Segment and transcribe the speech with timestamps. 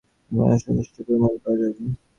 [0.31, 1.83] এখানে যথেষ্ট পরিমাণ পাওয়া যাবে?